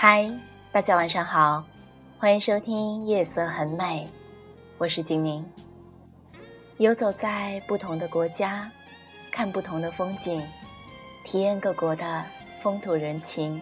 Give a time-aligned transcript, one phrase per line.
[0.00, 0.32] 嗨，
[0.70, 1.64] 大家晚上好，
[2.20, 4.06] 欢迎收听《夜色很美》，
[4.78, 5.44] 我是景宁。
[6.76, 8.70] 游走在不同的国家，
[9.32, 10.40] 看不同的风景，
[11.24, 12.24] 体验各国的
[12.60, 13.60] 风土人情，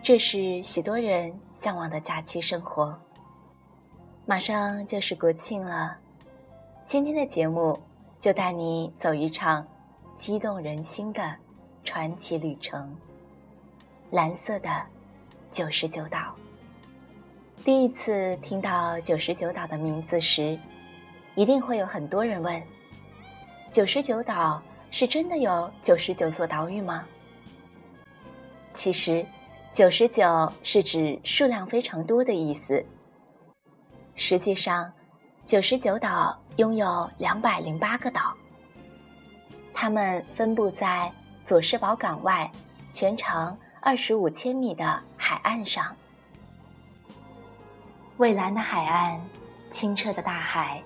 [0.00, 2.96] 这是许多人向往的假期生活。
[4.24, 5.98] 马上就是国庆了，
[6.84, 7.76] 今天的节目
[8.16, 9.66] 就带你走一场
[10.14, 11.34] 激动人心的
[11.82, 12.96] 传奇旅程——
[14.12, 14.70] 蓝色的。
[15.52, 16.34] 九十九岛。
[17.62, 20.58] 第一次听到九十九岛的名字时，
[21.34, 22.60] 一定会有很多人问：
[23.70, 24.60] 九十九岛
[24.90, 27.04] 是真的有九十九座岛屿吗？
[28.72, 29.24] 其实，
[29.70, 32.82] 九十九是指数量非常多的意思。
[34.14, 34.90] 实际上，
[35.44, 38.34] 九十九岛拥有两百零八个岛，
[39.74, 41.12] 它们分布在
[41.44, 42.50] 佐世保港外，
[42.90, 43.56] 全长。
[43.84, 45.84] 二十五千米的海岸上，
[48.16, 49.20] 蔚蓝的海岸，
[49.70, 50.80] 清澈的大海，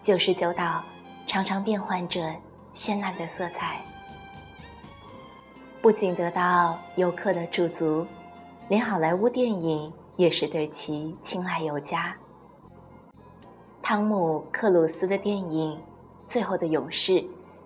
[0.00, 0.84] 九十九岛
[1.26, 2.32] 常常变换着
[2.72, 3.84] 绚烂的色彩，
[5.82, 8.06] 不仅得到游客的驻足，
[8.68, 12.16] 连好莱坞电影也是对其青睐有加。
[13.82, 15.76] 汤姆·克鲁斯的电影
[16.28, 17.14] 《最后的勇士》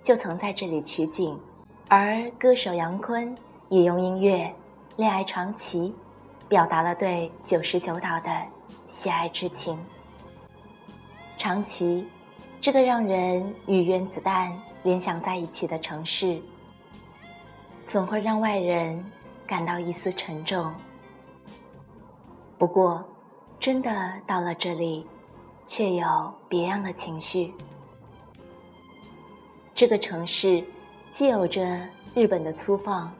[0.02, 1.38] 就曾在这里取景，
[1.88, 3.36] 而歌手杨坤。
[3.72, 4.44] 也用音乐
[4.96, 5.94] 《恋爱传奇》
[6.46, 8.30] 表达了对九十九岛的
[8.84, 9.82] 喜爱之情。
[11.38, 12.06] 长崎，
[12.60, 16.38] 这个让人与原子弹联想在一起的城市，
[17.86, 19.02] 总会让外人
[19.46, 20.70] 感到一丝沉重。
[22.58, 23.02] 不过，
[23.58, 25.06] 真的到了这里，
[25.64, 27.54] 却有别样的情绪。
[29.74, 30.62] 这个城市
[31.10, 31.80] 既有着
[32.14, 33.10] 日本的粗放。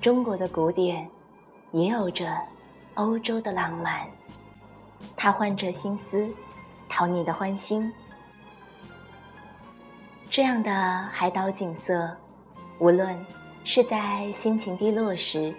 [0.00, 1.08] 中国的古典，
[1.72, 2.38] 也有着
[2.94, 4.06] 欧洲的浪漫。
[5.16, 6.30] 它换着心思，
[6.88, 7.92] 讨你的欢心。
[10.30, 10.70] 这样的
[11.10, 12.16] 海岛景色，
[12.78, 13.18] 无论
[13.64, 15.52] 是在心情低落时，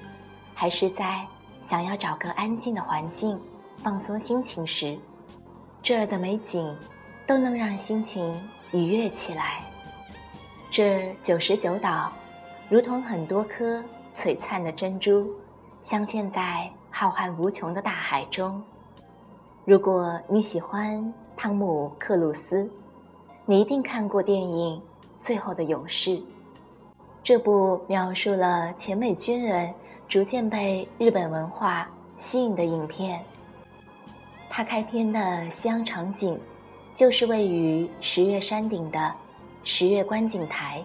[0.54, 1.26] 还是在
[1.60, 3.38] 想要找个安静的环境
[3.80, 4.98] 放松心情时，
[5.84, 6.74] 这儿的美景
[7.28, 9.66] 都能让心情愉悦起来。
[10.72, 12.10] 这九十九岛，
[12.70, 13.84] 如同很多颗。
[14.20, 15.34] 璀璨的珍珠，
[15.82, 18.62] 镶嵌在浩瀚无穷的大海中。
[19.64, 22.70] 如果你喜欢汤姆·克鲁斯，
[23.46, 24.78] 你一定看过电影
[25.22, 26.18] 《最后的勇士》。
[27.24, 29.74] 这部描述了前美军人
[30.06, 33.24] 逐渐被日本文化吸引的影片。
[34.50, 36.38] 它开篇的西洋场景，
[36.94, 39.16] 就是位于十月山顶的
[39.64, 40.84] 十月观景台。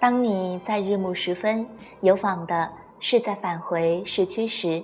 [0.00, 1.66] 当你在日暮时分
[2.02, 4.80] 游访的是在返回市区时，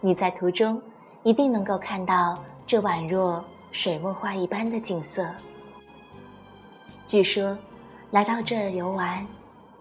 [0.00, 0.80] 你在途中
[1.22, 5.26] 一定能够看到这宛若水墨画一般的景色。
[7.06, 7.56] 据说，
[8.10, 9.26] 来到这儿游玩，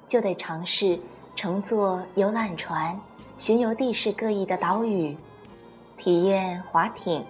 [0.08, 0.98] 就得尝试
[1.36, 2.98] 乘坐游览船
[3.36, 5.18] 巡游地势各异的岛屿，
[5.98, 7.26] 体验划艇、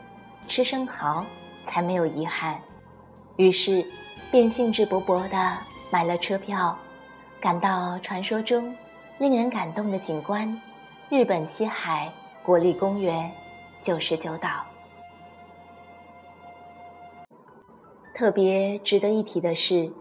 [0.48, 1.26] 吃生蚝，
[1.66, 2.60] 才没有遗憾。
[3.38, 3.84] 于是，
[4.32, 5.58] 便兴致勃勃地
[5.90, 6.78] 买了车票。
[7.44, 8.74] 赶到传说中
[9.18, 10.50] 令人感动的景观——
[11.12, 12.10] 日本西海
[12.42, 13.30] 国立公园
[13.82, 14.66] 九十九岛。
[18.14, 19.92] 特别值得一提的是，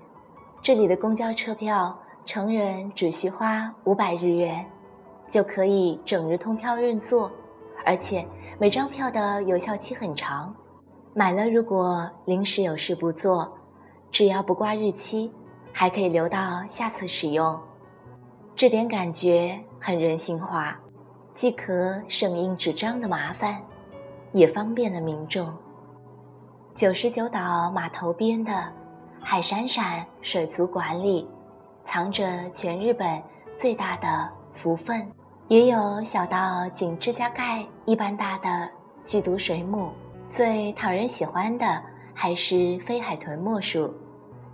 [0.63, 4.65] 这里的公交车票成人只需花五百日元，
[5.27, 7.29] 就可以整日通票认坐，
[7.85, 8.25] 而且
[8.57, 10.55] 每张票的有效期很长。
[11.13, 13.53] 买了如果临时有事不做，
[14.13, 15.33] 只要不挂日期。
[15.73, 17.59] 还可以留到下次使用，
[18.55, 20.79] 这点感觉很人性化，
[21.35, 23.61] 既可省印纸张的麻烦，
[24.33, 25.53] 也方便了民众。
[26.75, 28.71] 九十九岛码头边的
[29.21, 31.29] 海闪闪水族馆里，
[31.85, 33.23] 藏着全日本
[33.55, 35.07] 最大的蝠粪，
[35.49, 38.71] 也有小到仅指甲盖一般大的
[39.05, 39.91] 剧毒水母。
[40.31, 41.83] 最讨人喜欢的
[42.15, 43.95] 还是飞海豚莫属。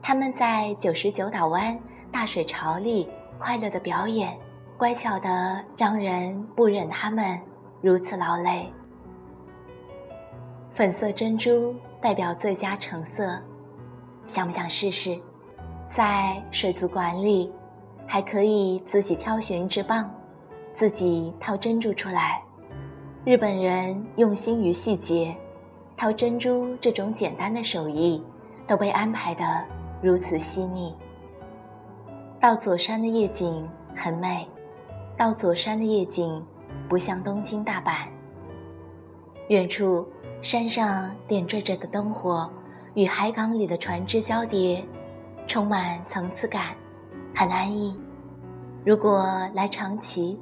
[0.08, 1.78] 他们在九十九岛湾
[2.10, 3.06] 大水潮里
[3.38, 4.34] 快乐的表演，
[4.78, 7.38] 乖巧的让人不忍他们
[7.82, 8.66] 如此劳累。
[10.72, 13.38] 粉色珍珠代表最佳成色，
[14.25, 15.20] 想不想试试？
[15.90, 17.52] 在水族馆里，
[18.06, 20.08] 还可以自己挑选一只蚌，
[20.72, 22.43] 自己掏珍珠出来。
[23.26, 25.37] 日本人用心于细节，
[25.99, 28.25] 掏珍珠这种简单的手艺
[28.66, 29.66] 都被安排的。
[30.00, 30.94] 如此细腻。
[32.40, 34.48] 到佐山的夜景很美，
[35.16, 36.44] 到佐山的夜景
[36.88, 38.06] 不像东京大阪。
[39.48, 40.06] 远处
[40.40, 42.48] 山上点缀着的灯火
[42.94, 44.84] 与海港里的船只交叠，
[45.46, 46.76] 充满层次感，
[47.34, 47.98] 很安逸。
[48.84, 50.38] 如果来长崎，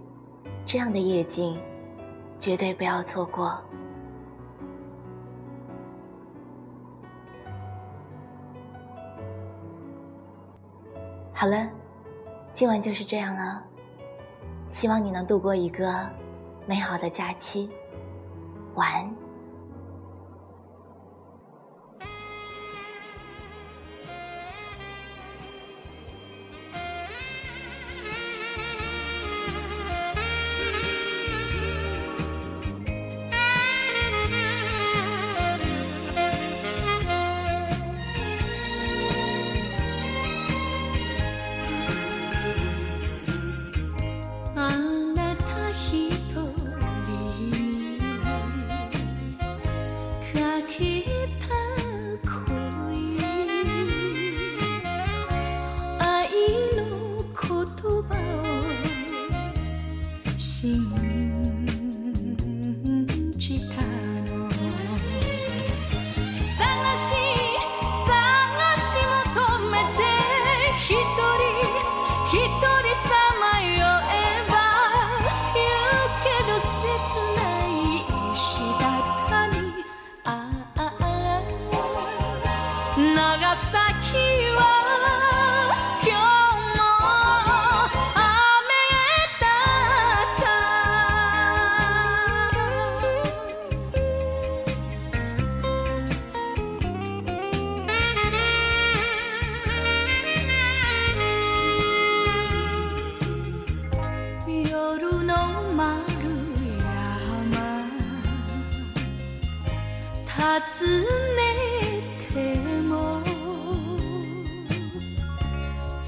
[0.67, 1.59] 这样的夜景
[2.39, 3.57] 绝对不要错过。
[11.39, 11.69] 好了，
[12.51, 13.63] 今晚就是这样了。
[14.69, 16.09] 希望你能度过一个
[16.65, 17.69] 美好的假期。
[18.75, 19.26] 晚安。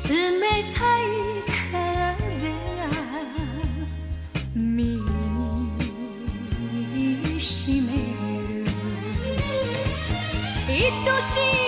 [0.06, 0.14] 冷
[0.72, 1.10] たい
[1.72, 2.54] 風が
[4.54, 5.00] 身
[7.22, 7.86] にしめ
[8.46, 8.64] る。
[10.68, 10.74] 愛
[11.20, 11.67] しい